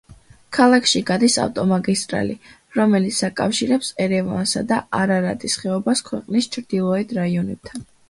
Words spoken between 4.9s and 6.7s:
არარატის ხეობას ქვეყნის